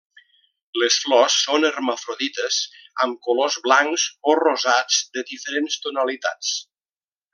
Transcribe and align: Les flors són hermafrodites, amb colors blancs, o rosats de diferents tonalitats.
Les 0.83 0.95
flors 1.01 1.35
són 1.41 1.67
hermafrodites, 1.67 2.57
amb 3.05 3.19
colors 3.27 3.59
blancs, 3.67 4.07
o 4.33 4.35
rosats 4.41 4.99
de 5.19 5.25
diferents 5.33 5.77
tonalitats. 5.85 6.57